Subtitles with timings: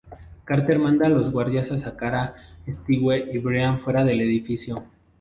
[0.45, 2.33] Carter manda a los guardias a sacar a
[2.67, 4.73] Stewie y Brian fuera del edificio.